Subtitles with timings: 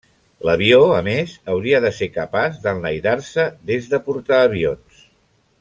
[0.47, 5.09] L'avió, a més, hauria de ser capaç d'enlairar-se des de portaavions.